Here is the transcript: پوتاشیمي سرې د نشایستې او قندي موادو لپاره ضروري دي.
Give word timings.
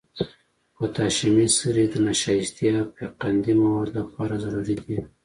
پوتاشیمي 0.75 1.47
سرې 1.57 1.85
د 1.89 1.95
نشایستې 2.07 2.65
او 2.79 2.85
قندي 3.21 3.53
موادو 3.61 3.93
لپاره 3.99 4.33
ضروري 4.43 4.75
دي. 4.83 4.97